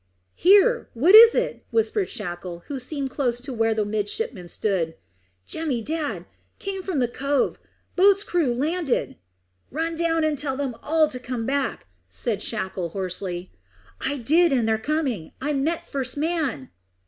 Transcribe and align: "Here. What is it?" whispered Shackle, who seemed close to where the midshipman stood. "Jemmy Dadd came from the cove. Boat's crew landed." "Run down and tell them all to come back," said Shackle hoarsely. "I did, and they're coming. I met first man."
"Here. 0.33 0.89
What 0.95 1.13
is 1.13 1.35
it?" 1.35 1.63
whispered 1.69 2.09
Shackle, 2.09 2.63
who 2.65 2.79
seemed 2.79 3.11
close 3.11 3.39
to 3.41 3.53
where 3.53 3.75
the 3.75 3.85
midshipman 3.85 4.47
stood. 4.47 4.95
"Jemmy 5.45 5.83
Dadd 5.83 6.25
came 6.57 6.81
from 6.81 6.97
the 6.97 7.07
cove. 7.07 7.59
Boat's 7.95 8.23
crew 8.23 8.51
landed." 8.51 9.17
"Run 9.69 9.95
down 9.95 10.23
and 10.23 10.39
tell 10.39 10.57
them 10.57 10.75
all 10.81 11.07
to 11.07 11.19
come 11.19 11.45
back," 11.45 11.85
said 12.09 12.41
Shackle 12.41 12.89
hoarsely. 12.89 13.51
"I 14.03 14.17
did, 14.17 14.51
and 14.51 14.67
they're 14.67 14.79
coming. 14.79 15.33
I 15.39 15.53
met 15.53 15.87
first 15.87 16.17
man." 16.17 16.71